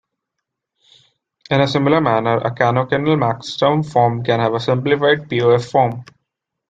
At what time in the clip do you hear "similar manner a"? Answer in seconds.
1.67-2.51